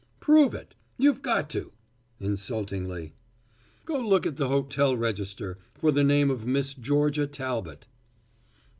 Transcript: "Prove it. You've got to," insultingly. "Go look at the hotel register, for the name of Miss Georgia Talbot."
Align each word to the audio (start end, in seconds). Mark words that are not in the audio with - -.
"Prove 0.19 0.55
it. 0.55 0.73
You've 0.97 1.21
got 1.21 1.47
to," 1.51 1.73
insultingly. 2.19 3.13
"Go 3.85 3.99
look 3.99 4.25
at 4.25 4.35
the 4.37 4.47
hotel 4.47 4.97
register, 4.97 5.59
for 5.75 5.91
the 5.91 6.03
name 6.03 6.31
of 6.31 6.43
Miss 6.47 6.73
Georgia 6.73 7.27
Talbot." 7.27 7.85